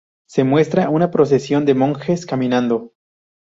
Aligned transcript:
Se 0.27 0.43
muestra 0.43 0.89
una 0.89 1.11
procesión 1.11 1.63
de 1.63 1.75
monjes 1.75 2.25
caminando. 2.25 2.91